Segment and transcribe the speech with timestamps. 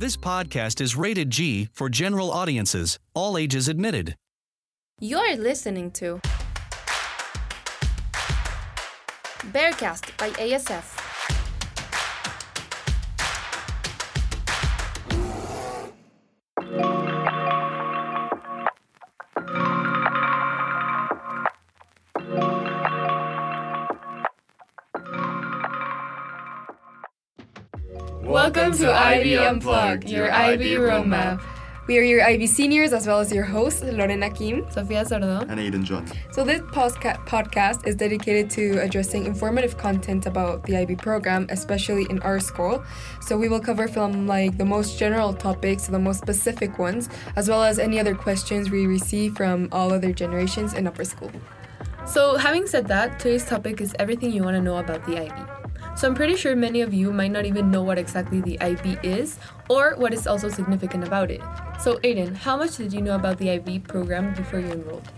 [0.00, 4.14] This podcast is rated G for general audiences, all ages admitted.
[5.00, 6.20] You're listening to
[9.50, 10.97] Bearcast by ASF.
[28.78, 31.42] To IB Unplugged, your IB roadmap.
[31.88, 34.70] We are your IB seniors as well as your host, Lorena Kim.
[34.70, 35.40] Sofia Sordo.
[35.48, 36.06] and Aiden John.
[36.32, 42.06] So, this posca- podcast is dedicated to addressing informative content about the IB program, especially
[42.10, 42.84] in our school.
[43.22, 47.08] So, we will cover from like the most general topics to the most specific ones,
[47.36, 51.32] as well as any other questions we receive from all other generations in upper school.
[52.06, 55.57] So, having said that, today's topic is everything you want to know about the IB.
[55.98, 58.98] So, I'm pretty sure many of you might not even know what exactly the IB
[59.02, 59.36] is
[59.68, 61.40] or what is also significant about it.
[61.80, 65.10] So, Aiden, how much did you know about the IB program before you enrolled?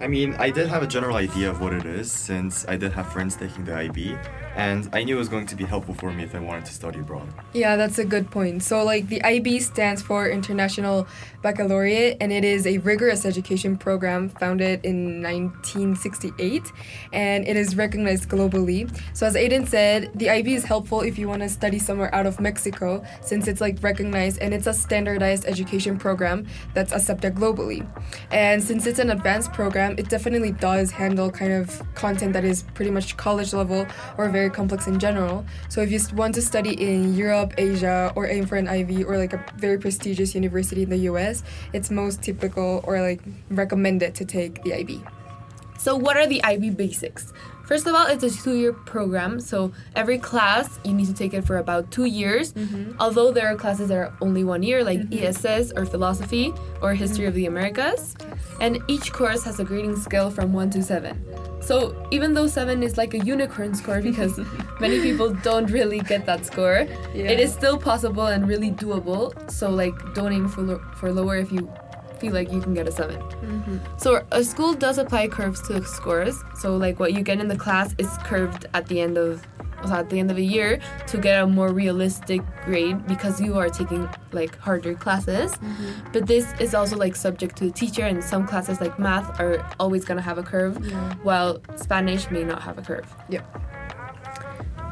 [0.00, 2.92] I mean, I did have a general idea of what it is since I did
[2.92, 4.16] have friends taking the IB,
[4.54, 6.72] and I knew it was going to be helpful for me if I wanted to
[6.72, 7.28] study abroad.
[7.52, 8.62] Yeah, that's a good point.
[8.62, 11.08] So, like, the IB stands for International
[11.42, 16.72] Baccalaureate, and it is a rigorous education program founded in 1968,
[17.12, 18.88] and it is recognized globally.
[19.14, 22.26] So, as Aiden said, the IB is helpful if you want to study somewhere out
[22.26, 27.84] of Mexico, since it's like recognized and it's a standardized education program that's accepted globally.
[28.30, 32.64] And since it's an advanced program, it definitely does handle kind of content that is
[32.74, 33.86] pretty much college level
[34.16, 35.46] or very complex in general.
[35.68, 39.16] So if you want to study in Europe, Asia, or aim for an Ivy or
[39.16, 44.24] like a very prestigious university in the US, it's most typical or like recommended to
[44.24, 45.02] take the IB.
[45.78, 47.32] So, what are the IB basics?
[47.68, 51.34] First of all, it's a two year program, so every class you need to take
[51.34, 52.54] it for about two years.
[52.54, 52.96] Mm-hmm.
[52.98, 55.26] Although there are classes that are only one year, like mm-hmm.
[55.26, 57.58] ESS or philosophy or history of the mm-hmm.
[57.58, 58.16] Americas.
[58.62, 61.22] And each course has a grading scale from one to seven.
[61.60, 64.40] So, even though seven is like a unicorn score because
[64.80, 69.28] many people don't really get that score, it is still possible and really doable.
[69.50, 71.70] So, like, don't aim for, lo- for lower if you
[72.20, 73.78] feel like you can get a 7 mm-hmm.
[73.96, 76.42] so a school does apply curves to scores.
[76.56, 79.46] So like what you get in the class is curved at the end of
[79.84, 83.56] so at the end of a year to get a more realistic grade because you
[83.56, 85.52] are taking like harder classes.
[85.52, 86.10] Mm-hmm.
[86.12, 89.64] But this is also like subject to the teacher and some classes like math are
[89.78, 90.76] always gonna have a curve
[91.22, 93.06] while Spanish may not have a curve.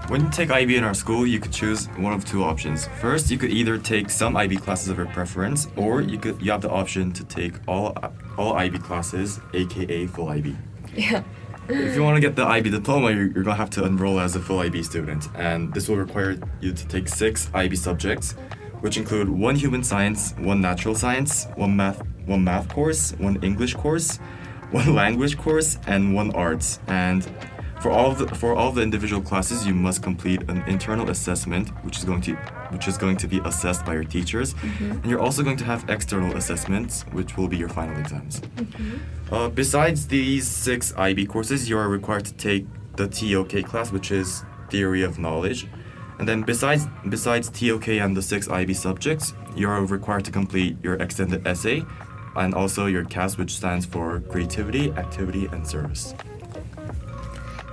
[0.09, 2.87] When you take IB in our school, you could choose one of two options.
[3.01, 6.53] First, you could either take some IB classes of your preference, or you could you
[6.53, 7.93] have the option to take all
[8.39, 10.57] all IB classes, aka full IB.
[10.95, 11.25] Yeah.
[11.69, 14.37] If you want to get the IB diploma, you're, you're gonna have to enroll as
[14.37, 18.37] a full IB student, and this will require you to take six IB subjects,
[18.83, 23.75] which include one human science, one natural science, one math, one math course, one English
[23.75, 24.19] course,
[24.71, 26.79] one language course, and one arts.
[26.87, 27.29] And
[27.81, 31.99] for all the for all the individual classes, you must complete an internal assessment, which
[31.99, 32.35] is going to
[32.71, 35.89] which is going to be assessed by your teachers, and you're also going to have
[35.89, 38.43] external assessments, which will be your final exams.
[39.31, 42.67] Uh, besides these six IB courses, you are required to take
[42.97, 45.67] the TOK class, which is Theory of Knowledge.
[46.19, 50.77] And then besides besides TOK and the six IB subjects, you are required to complete
[50.83, 51.85] your extended essay
[52.37, 56.15] and also your CAS, which stands for Creativity, Activity, and Service.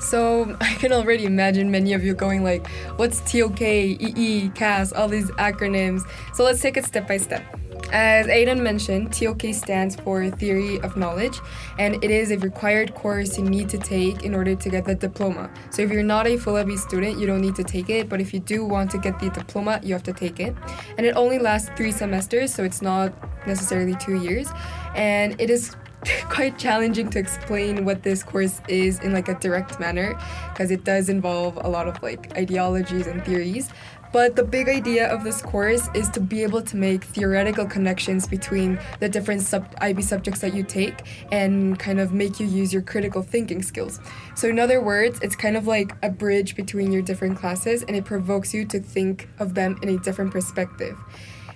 [0.03, 5.07] So I can already imagine many of you going like, what's TOK, EE, CAS, all
[5.07, 6.01] these acronyms.
[6.33, 7.43] So let's take it step by step.
[7.91, 11.39] As Aiden mentioned, TOK stands for Theory of Knowledge,
[11.77, 14.95] and it is a required course you need to take in order to get the
[14.95, 15.51] diploma.
[15.69, 18.19] So if you're not a full IB student, you don't need to take it, but
[18.19, 20.55] if you do want to get the diploma, you have to take it.
[20.97, 23.13] And it only lasts three semesters, so it's not
[23.45, 24.49] necessarily two years.
[24.95, 25.75] And it is
[26.29, 30.19] quite challenging to explain what this course is in like a direct manner
[30.49, 33.69] because it does involve a lot of like ideologies and theories
[34.13, 38.27] but the big idea of this course is to be able to make theoretical connections
[38.27, 41.01] between the different sub- IB subjects that you take
[41.31, 43.99] and kind of make you use your critical thinking skills.
[44.35, 47.95] So, in other words, it's kind of like a bridge between your different classes and
[47.95, 50.95] it provokes you to think of them in a different perspective.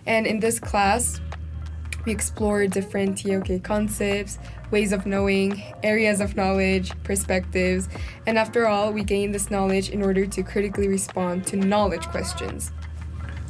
[0.07, 1.21] And in this class,
[2.07, 4.39] we explore different TOK concepts,
[4.71, 7.89] ways of knowing, areas of knowledge, perspectives,
[8.25, 12.71] and after all, we gain this knowledge in order to critically respond to knowledge questions.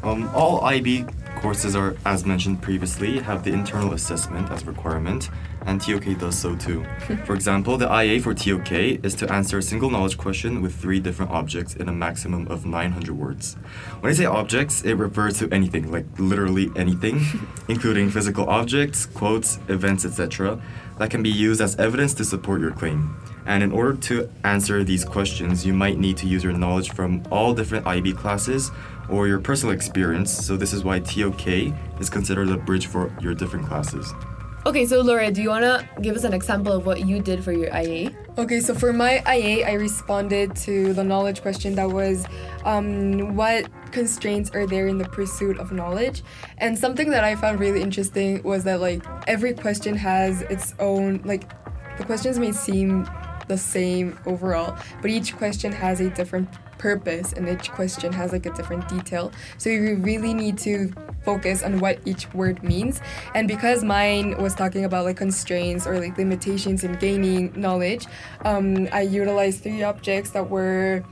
[0.01, 1.06] Um, all IB
[1.38, 5.30] courses are, as mentioned previously, have the internal assessment as requirement,
[5.67, 6.83] and TOK does so too.
[7.25, 10.99] for example, the IA for TOK is to answer a single knowledge question with three
[10.99, 13.55] different objects in a maximum of 900 words.
[13.99, 17.21] When I say objects, it refers to anything, like literally anything,
[17.67, 20.59] including physical objects, quotes, events, etc.,
[20.97, 23.15] that can be used as evidence to support your claim.
[23.45, 27.23] And in order to answer these questions, you might need to use your knowledge from
[27.29, 28.71] all different IB classes
[29.09, 30.31] or your personal experience.
[30.31, 31.47] So this is why TOK
[31.99, 34.13] is considered a bridge for your different classes.
[34.67, 37.41] Okay, so Laura, do you want to give us an example of what you did
[37.41, 38.11] for your IA?
[38.37, 42.25] Okay, so for my IA, I responded to the knowledge question that was
[42.65, 46.21] um, what constraints are there in the pursuit of knowledge?
[46.57, 51.21] And something that I found really interesting was that, like, every question has its own,
[51.23, 51.49] like,
[51.97, 53.07] the questions may seem
[53.47, 58.45] the same overall, but each question has a different purpose and each question has like
[58.45, 59.31] a different detail.
[59.57, 63.01] So you really need to focus on what each word means.
[63.33, 68.05] And because mine was talking about like constraints or like limitations in gaining knowledge,
[68.45, 71.03] um, I utilized three objects that were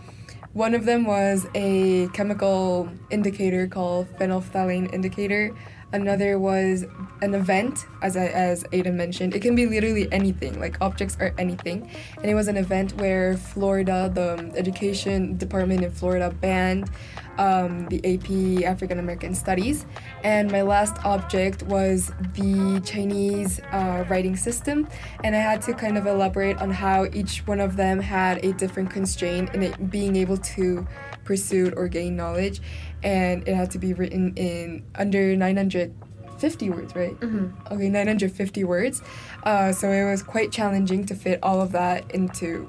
[0.53, 5.53] one of them was a chemical indicator called phenolphthalein indicator.
[5.93, 6.85] Another was
[7.21, 9.35] an event, as I, as Aiden mentioned.
[9.35, 11.89] It can be literally anything, like objects are anything.
[12.17, 16.89] And it was an event where Florida, the education department in Florida, banned
[17.37, 19.85] um, the AP African American Studies.
[20.23, 24.87] And my last object was the Chinese uh, writing system.
[25.23, 28.53] And I had to kind of elaborate on how each one of them had a
[28.53, 30.87] different constraint in being able to
[31.23, 32.61] pursue or gain knowledge.
[33.05, 37.17] And it had to be written in under 950 words, right?
[37.19, 37.73] Mm-hmm.
[37.73, 39.01] Okay, 950 words.
[39.43, 42.67] Uh, so it was quite challenging to fit all of that into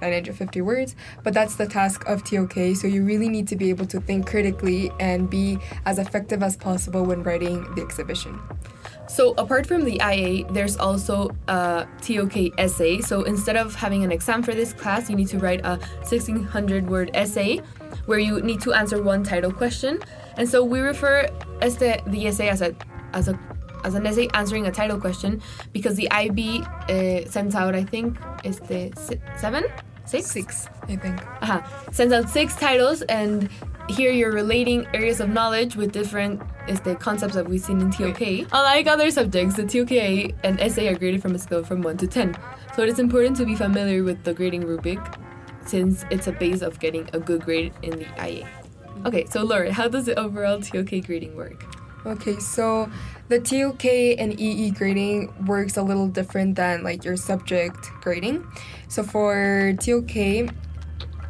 [0.00, 2.76] 950 words, but that's the task of TOK.
[2.76, 6.56] So you really need to be able to think critically and be as effective as
[6.56, 8.40] possible when writing the exhibition.
[9.06, 13.00] So apart from the IA, there's also a TOK essay.
[13.00, 15.78] So instead of having an exam for this class, you need to write a
[16.08, 17.60] 1600 word essay
[18.06, 20.00] where you need to answer one title question.
[20.36, 21.28] And so we refer
[21.60, 22.74] as the, the essay as a
[23.12, 23.38] as a
[23.84, 25.42] as an essay answering a title question
[25.72, 29.64] because the IB uh, sends out I think is the si- seven
[30.06, 31.22] six Six, I think.
[31.42, 31.62] uh-huh.
[31.92, 33.48] sends out six titles and
[33.88, 37.90] here you're relating areas of knowledge with different is the concepts that we've seen in
[37.90, 38.20] TOK.
[38.52, 39.92] Unlike other subjects, the TOK
[40.42, 42.36] and essay are graded from a scale from 1 to 10.
[42.74, 44.98] So it is important to be familiar with the grading rubric
[45.66, 48.48] since it's a base of getting a good grade in the IA.
[49.06, 51.64] Okay, so Laura, how does the overall TOK grading work?
[52.06, 52.90] Okay, so
[53.28, 53.84] the TOK
[54.18, 58.46] and EE grading works a little different than like your subject grading.
[58.88, 60.50] So for TOK,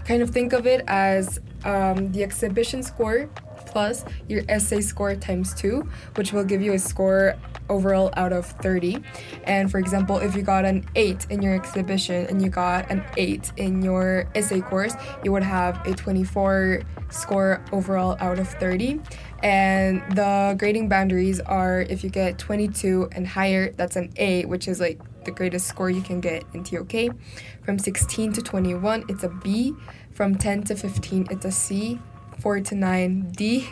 [0.04, 3.30] kind of think of it as um, the exhibition score
[3.75, 5.82] plus your essay score times two,
[6.15, 7.35] which will give you a score
[7.69, 8.99] overall out of 30.
[9.44, 13.03] And for example, if you got an 8 in your exhibition and you got an
[13.17, 14.94] 8 in your essay course,
[15.25, 19.00] you would have a 24 score overall out of 30.
[19.43, 24.69] And the grading boundaries are if you get 22 and higher, that's an A, which
[24.69, 27.17] is like the greatest score you can get in TOK.
[27.65, 29.75] From 16 to 21, it's a B.
[30.12, 31.99] From 10 to 15, it's a C.
[32.38, 33.69] 4 to 9, D.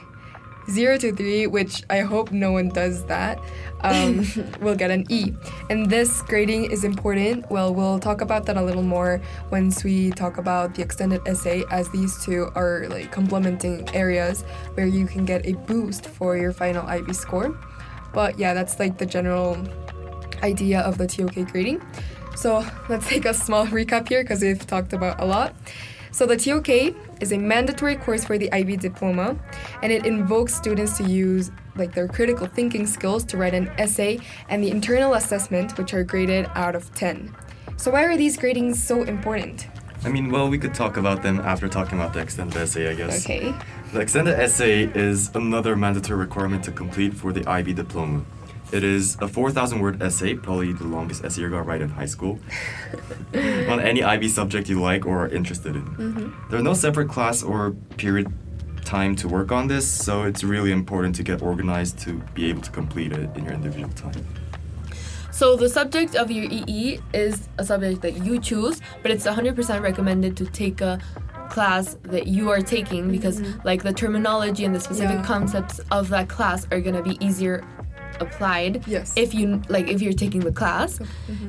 [0.71, 3.41] 0 to 3, which I hope no one does that,
[3.81, 4.25] um,
[4.61, 5.33] will get an E.
[5.71, 7.51] And this grading is important.
[7.51, 9.21] Well, we'll talk about that a little more
[9.51, 14.43] once we talk about the extended essay, as these two are like complementing areas
[14.75, 17.59] where you can get a boost for your final IB score.
[18.13, 19.57] But yeah, that's like the general
[20.43, 21.83] idea of the TOK grading.
[22.37, 25.55] So let's take a small recap here because we've talked about a lot.
[26.13, 29.35] So the TOK is a mandatory course for the IB diploma,
[29.83, 34.21] and it invokes students to use like their critical thinking skills to write an essay
[34.51, 37.35] and the internal assessment, which are graded out of 10.
[37.79, 39.67] So why are these gradings so important?
[40.05, 42.95] I mean, well, we could talk about them after talking about the extended essay, I
[42.95, 43.25] guess.
[43.25, 43.55] Okay.
[43.95, 48.23] The extended essay is another mandatory requirement to complete for the IB diploma.
[48.73, 52.07] It is a 4,000 word essay, probably the longest essay you're gonna write in high
[52.07, 52.39] school,
[53.35, 55.85] on any IB subject you like or are interested in.
[55.85, 56.51] Mm-hmm.
[56.51, 58.33] There's no separate class or period
[58.85, 62.63] time to work on this, so it's really important to get organized to be able
[62.63, 64.27] to complete it in your individual time.
[65.31, 69.83] So the subject of your EE is a subject that you choose, but it's 100%
[69.83, 71.01] recommended to take a
[71.49, 73.61] class that you are taking because mm-hmm.
[73.67, 75.25] like the terminology and the specific Yeah.
[75.25, 77.63] concepts of that class are going to be easier
[78.21, 79.13] applied Yes.
[79.17, 81.01] if you like if you're taking the class.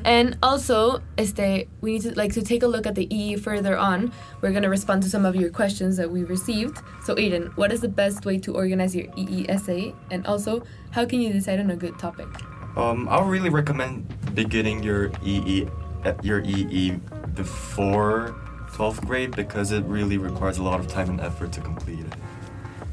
[0.06, 3.78] And also este we need to like to take a look at the EE further
[3.78, 4.12] on.
[4.42, 6.78] We're going to respond to some of your questions that we received.
[7.06, 11.06] So Aiden what is the best way to organize your EE essay and also how
[11.06, 12.28] can you decide on a good topic?
[12.76, 15.68] Um, I would really recommend beginning your EE
[16.06, 17.00] uh, your EE
[17.36, 18.36] before
[18.74, 22.14] 12th grade because it really requires a lot of time and effort to complete it.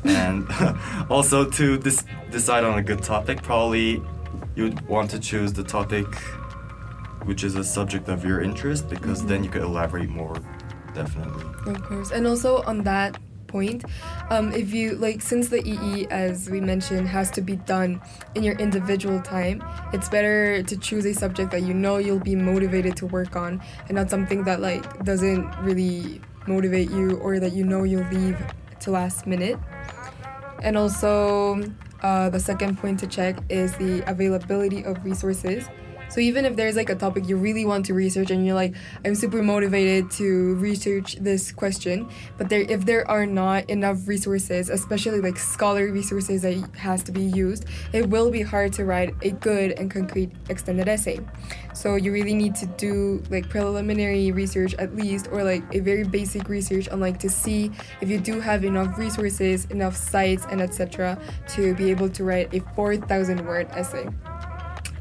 [0.05, 0.47] And
[1.11, 4.03] also to dis- decide on a good topic, probably
[4.57, 6.07] you'd want to choose the topic
[7.25, 10.37] which is a subject of your interest because then you could elaborate more
[10.95, 11.45] definitely.
[11.67, 12.11] Of course.
[12.11, 13.85] And also on that point,
[14.31, 18.01] um, if you like, since the EE, as we mentioned, has to be done
[18.35, 22.37] in your individual time, it's better to choose a subject that you know you'll be
[22.37, 27.53] motivated to work on and not something that like doesn't really motivate you or that
[27.53, 28.39] you know you'll leave
[28.81, 29.59] to last minute.
[30.63, 31.63] And also,
[32.03, 35.65] uh, the second point to check is the availability of resources.
[36.11, 38.75] So even if there's like a topic you really want to research and you're like,
[39.05, 44.69] I'm super motivated to research this question, but there if there are not enough resources,
[44.69, 49.15] especially like scholarly resources that has to be used, it will be hard to write
[49.23, 51.21] a good and concrete extended essay.
[51.75, 56.03] So you really need to do like preliminary research at least or like a very
[56.03, 60.61] basic research on like to see if you do have enough resources, enough sites and
[60.61, 61.17] etc.
[61.51, 64.09] to be able to write a 4000 word essay.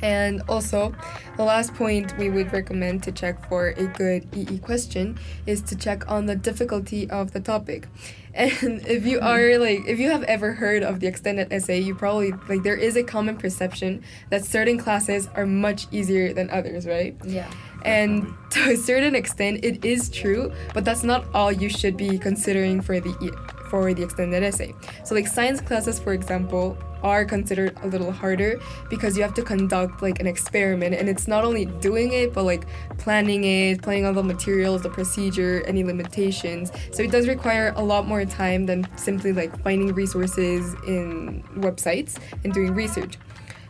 [0.02, 0.94] And also,
[1.38, 5.76] the last point we would recommend to check for a good EE question is to
[5.76, 7.88] check on the difficulty of the topic.
[8.32, 11.96] And if you are like, if you have ever heard of the extended essay, you
[11.96, 16.86] probably like there is a common perception that certain classes are much easier than others,
[16.86, 17.18] right?
[17.26, 17.50] Yeah.
[17.84, 22.20] And to a certain extent, it is true, but that's not all you should be
[22.20, 23.36] considering for the
[23.70, 24.76] for the extended essay.
[25.04, 29.42] So like science classes, for example, are considered a little harder because you have to
[29.42, 30.96] conduct like an experiment.
[30.96, 32.66] And it's not only doing it but like
[32.98, 36.72] planning it planning all the materials the procedure any limitations.
[36.92, 42.18] So it does require a lot more time than simply like finding resources in websites
[42.44, 43.18] and doing research.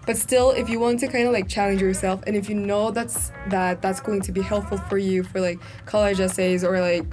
[0.05, 2.89] But still if you want to kind of like challenge yourself and if you know
[2.89, 7.05] that's that that's going to be helpful for you for like college essays or like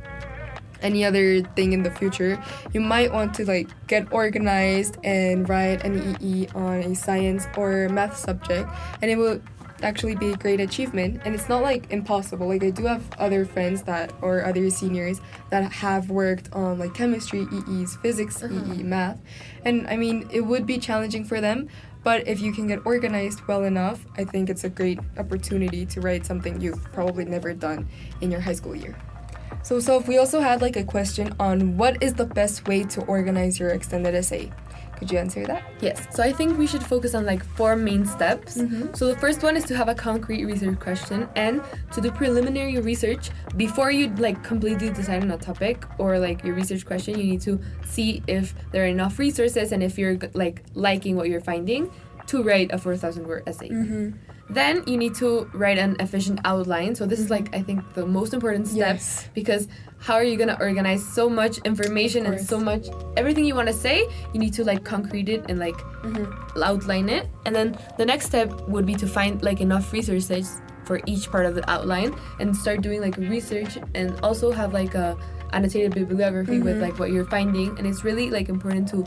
[0.86, 5.84] any other thing in the future, you might want to like get organized and write
[5.84, 8.70] an EE on a science or math subject,
[9.02, 9.40] and it will
[9.82, 11.20] actually be a great achievement.
[11.24, 12.48] And it's not like impossible.
[12.48, 16.94] Like I do have other friends that or other seniors that have worked on like
[16.94, 18.74] chemistry EEs, physics EE, uh-huh.
[18.84, 19.20] math,
[19.64, 21.68] and I mean it would be challenging for them.
[22.04, 26.00] But if you can get organized well enough, I think it's a great opportunity to
[26.00, 27.88] write something you've probably never done
[28.20, 28.96] in your high school year.
[29.66, 33.00] So, Soph, we also had like a question on what is the best way to
[33.06, 34.52] organize your extended essay.
[34.96, 35.64] Could you answer that?
[35.80, 36.06] Yes.
[36.14, 38.58] So I think we should focus on like four main steps.
[38.58, 38.94] Mm-hmm.
[38.94, 42.78] So the first one is to have a concrete research question and to do preliminary
[42.78, 47.18] research before you like completely decide on a topic or like your research question.
[47.18, 51.28] You need to see if there are enough resources and if you're like liking what
[51.28, 51.90] you're finding
[52.28, 53.68] to write a 4,000 word essay.
[53.68, 54.10] Mm-hmm.
[54.48, 56.94] Then you need to write an efficient outline.
[56.94, 57.54] So this is like mm-hmm.
[57.56, 59.28] I think the most important step Yes.
[59.34, 59.66] because
[59.98, 63.74] how are you gonna organize so much information and so much everything you want to
[63.74, 64.06] say?
[64.32, 66.62] You need to like concrete it and like mm-hmm.
[66.62, 67.28] outline it.
[67.44, 71.46] And then the next step would be to find like enough resources for each part
[71.46, 75.16] of the outline and start doing like research and also have like a
[75.52, 77.76] annotated bibliography with like what you're finding.
[77.78, 79.04] And it's really like important to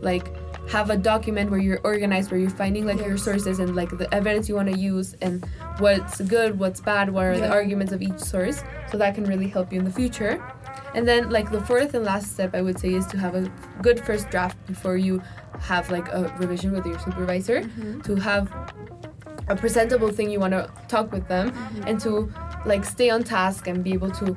[0.00, 0.34] like
[0.68, 4.12] have a document where you're organized, where you're finding like your sources and like the
[4.14, 5.44] evidence you want to use and
[5.78, 8.62] what's good, what's bad, what are the arguments of each source.
[8.90, 10.42] So that can really help you in the future.
[10.94, 13.50] And then like the fourth and last step I would say is to have a
[13.82, 15.22] good first draft before you
[15.60, 18.00] have like a revision with your supervisor mm-hmm.
[18.02, 18.52] to have
[19.48, 21.82] a presentable thing you want to talk with them mm-hmm.
[21.86, 22.32] and to
[22.64, 24.36] like stay on task and be able to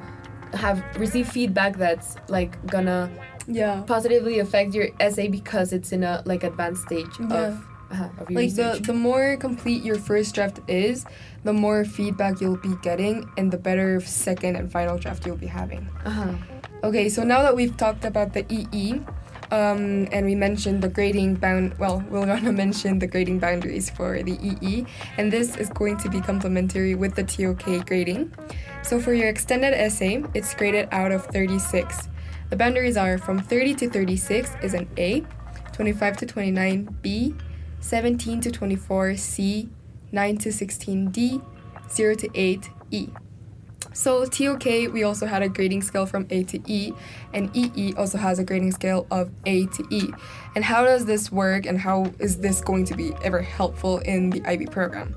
[0.54, 3.10] have receive feedback that's like gonna
[3.48, 3.82] Yeah.
[3.88, 7.48] positively affect your essay because it's in a like advanced stage Yeah.
[7.48, 11.06] of, uh, of your Like the, the more complete your first draft is,
[11.44, 15.48] the more feedback you'll be getting and the better second and final draft you'll be
[15.48, 15.88] having.
[16.06, 16.34] uh-huh.
[16.84, 19.00] Okay, so now that we've talked about the EE,
[19.52, 24.22] um, and we mentioned the grading bound, well, we're gonna mention the grading boundaries for
[24.22, 24.86] the EE,
[25.18, 28.34] and this is going to be complementary with the TOK grading.
[28.82, 32.10] So for your extended essay, it's graded out of 36.
[32.54, 35.24] The boundaries are from 30 to 36 is an A,
[35.72, 37.34] 25 to 29 B,
[37.80, 39.70] 17 to 24 C,
[40.12, 41.42] 9 to 16 D,
[41.90, 43.08] 0 to 8 E.
[43.94, 46.94] So TOK, we also had a grading scale from A to E,
[47.34, 50.14] and EE also has a grading scale of A to E.
[50.56, 54.30] And how does this work, and how is this going to be ever helpful in
[54.30, 55.16] the IB program?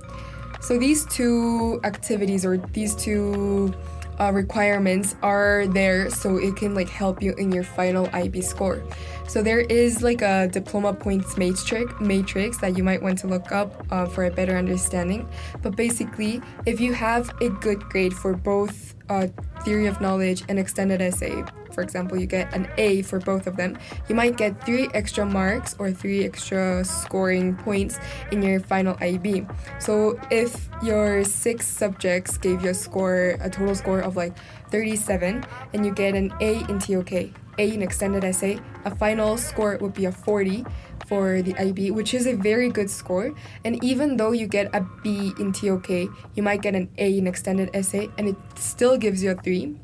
[0.62, 3.74] So these two activities or these two
[4.20, 8.82] uh, requirements are there so it can like help you in your final IB score.
[9.28, 13.52] So there is like a diploma points matrix matrix that you might want to look
[13.52, 15.28] up uh, for a better understanding.
[15.62, 19.28] But basically, if you have a good grade for both uh,
[19.64, 21.44] theory of knowledge and extended essay,
[21.76, 23.76] for example, you get an A for both of them,
[24.08, 28.00] you might get three extra marks or three extra scoring points
[28.32, 29.46] in your final IB.
[29.78, 34.32] So if your six subjects gave you a score, a total score of like
[34.70, 39.76] 37, and you get an A in TOK, A in extended essay, a final score
[39.76, 40.64] would be a 40
[41.06, 43.34] for the IB, which is a very good score.
[43.64, 47.26] And even though you get a B in TOK, you might get an A in
[47.26, 49.76] extended essay, and it still gives you a 3.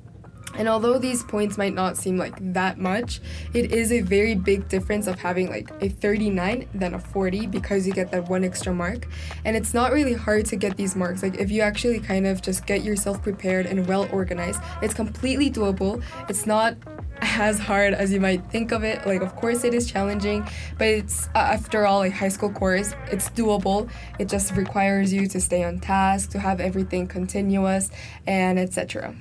[0.57, 3.21] And although these points might not seem like that much,
[3.55, 7.87] it is a very big difference of having like a 39 than a 40 because
[7.87, 9.09] you get that one extra mark.
[9.45, 11.23] And it's not really hard to get these marks.
[11.23, 15.51] Like if you actually kind of just get yourself prepared and well organized, it's completely
[15.51, 16.03] doable.
[16.29, 16.77] It's not
[17.23, 19.07] as hard as you might think of it.
[19.07, 22.95] Like, of course, it is challenging, but it's after all a high school course.
[23.11, 23.89] It's doable.
[24.19, 27.91] It just requires you to stay on task, to have everything continuous,
[28.27, 29.15] and etc.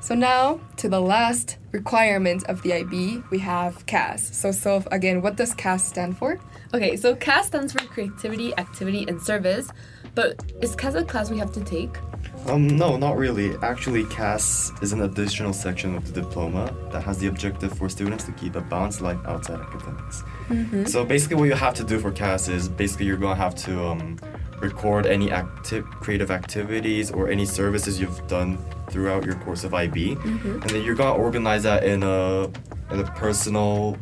[0.00, 4.34] So now to the last requirement of the IB, we have CAS.
[4.34, 6.38] So, so again, what does CAS stand for?
[6.72, 9.68] Okay, so CAS stands for creativity, activity, and service.
[10.14, 11.98] But is CAS a class we have to take?
[12.46, 13.54] Um, no, not really.
[13.62, 18.24] Actually, CAS is an additional section of the diploma that has the objective for students
[18.24, 20.22] to keep a balanced life outside academics.
[20.48, 20.88] Mhm.
[20.88, 23.84] So basically, what you have to do for CAS is basically you're gonna have to
[23.84, 24.16] um,
[24.60, 28.58] record any active creative activities or any services you've done
[28.90, 32.44] throughout your course of IB, and then you're gonna organize that in a
[32.92, 33.96] in a personal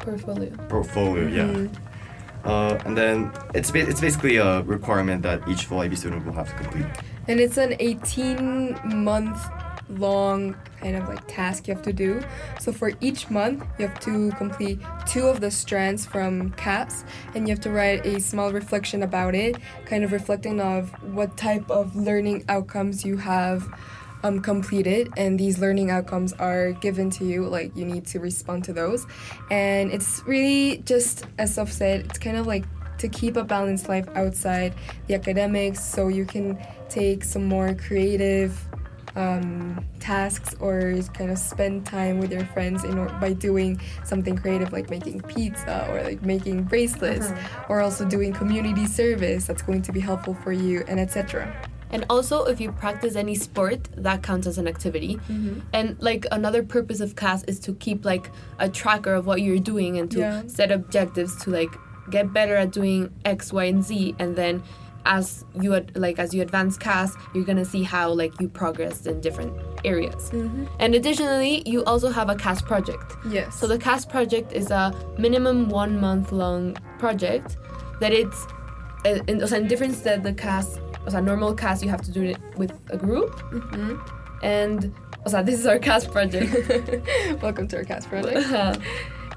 [0.00, 0.50] Portfolio.
[0.68, 1.28] portfolio.
[1.28, 1.68] Yeah.
[2.44, 6.32] Uh, and then it's ba- it's basically a requirement that each full IB student will
[6.32, 6.86] have to complete.
[7.28, 9.38] And it's an 18 month
[9.90, 12.22] long kind of like task you have to do.
[12.60, 17.46] So for each month, you have to complete two of the strands from CAS and
[17.46, 21.68] you have to write a small reflection about it, kind of reflecting of what type
[21.70, 23.68] of learning outcomes you have
[24.22, 28.64] um, completed and these learning outcomes are given to you like you need to respond
[28.64, 29.06] to those.
[29.50, 32.64] And it's really just as Soph said it's kind of like
[32.98, 34.74] to keep a balanced life outside
[35.06, 38.66] the academics so you can take some more creative
[39.16, 44.36] um, tasks or kind of spend time with your friends in or- by doing something
[44.36, 47.32] creative like making pizza or like making bracelets
[47.68, 52.04] or also doing community service that's going to be helpful for you and etc And
[52.08, 55.18] also, if you practice any sport, that counts as an activity.
[55.72, 59.58] And like another purpose of CAS is to keep like a tracker of what you're
[59.58, 60.42] doing and to Yeah.
[60.46, 61.70] set objectives to like
[62.10, 64.14] get better at doing X, Y, and Z.
[64.18, 64.62] And then
[65.06, 69.06] as you ad- like as you advance CAS, you're gonna see how like you progressed
[69.06, 69.52] in different
[69.84, 70.30] areas.
[70.78, 73.16] And additionally, you also have a CAS project.
[73.30, 77.56] yes So the CAS project is a minimum one month long project
[78.00, 78.46] that it's
[79.06, 82.22] uh, in, in difference that the CAS, o sea, normal CAS, you have to do
[82.22, 83.30] it with a group.
[83.52, 84.44] Mm-hmm.
[84.44, 86.52] And o sea, this is our CAS project.
[87.42, 88.74] welcome to our CAS project uh-huh.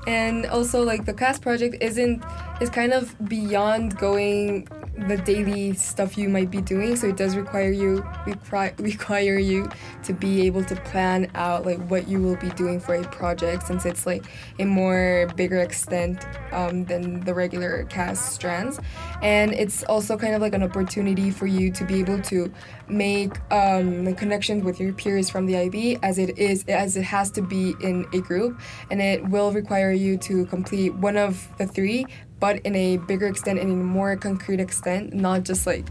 [0.08, 2.23] and also like the CAS project isn't
[2.62, 7.36] is kind of beyond going the daily stuff you might be doing so it does
[7.36, 9.69] require you require, require you
[10.03, 13.67] to be able to plan out like what you will be doing for a project
[13.67, 14.25] since it's like
[14.60, 18.79] a more bigger extent um, than the regular CAS strands.
[19.21, 22.51] And it's also kind of like an opportunity for you to be able to
[22.88, 27.32] make um, connections with your peers from the IB as it is as it has
[27.32, 28.60] to be in a group
[28.91, 32.06] and it will require you to complete one of the three
[32.43, 35.86] but in a bigger extent and in a more concrete extent not just like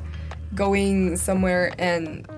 [0.54, 2.28] going somewhere and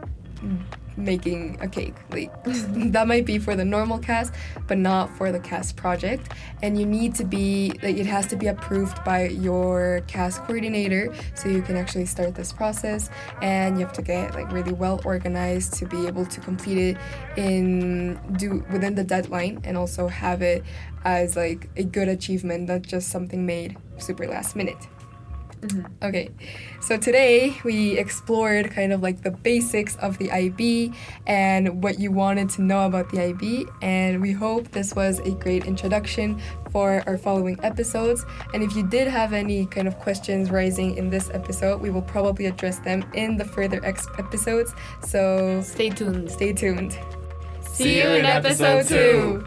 [0.96, 1.94] making a cake.
[2.10, 4.32] Like that might be for the normal CAS
[4.66, 6.32] but not for the CAS project.
[6.62, 11.14] And you need to be like it has to be approved by your CAS coordinator
[11.34, 13.10] so you can actually start this process.
[13.42, 16.96] And you have to get like really well organized to be able to complete it
[17.36, 20.64] in do within the deadline and also have it
[21.04, 24.88] as like a good achievement not just something made super last minute
[25.64, 26.04] Mm-hmm.
[26.04, 26.28] Okay,
[26.82, 30.92] so today we explored kind of like the basics of the IB
[31.26, 35.30] and what you wanted to know about the IB, and we hope this was a
[35.30, 36.38] great introduction
[36.70, 38.26] for our following episodes.
[38.52, 42.02] And if you did have any kind of questions rising in this episode, we will
[42.02, 44.74] probably address them in the further ex- episodes.
[45.02, 46.30] So Stay tuned.
[46.30, 46.98] stay tuned.
[47.62, 49.46] See you in episode two.